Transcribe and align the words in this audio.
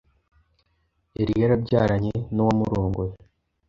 yari 1.17 1.33
yarabyaranye 1.41 2.13
n’uwamurongoye. 2.33 3.13